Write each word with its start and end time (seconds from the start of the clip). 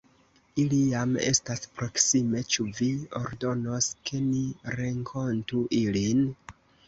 Ili 0.61 0.77
jam 0.93 1.11
estas 1.25 1.61
proksime, 1.79 2.41
ĉu 2.55 2.65
vi 2.79 2.87
ordonos, 3.21 3.89
ke 4.09 4.21
ni 4.31 4.41
renkontu 4.79 5.61
ilin? 5.81 6.27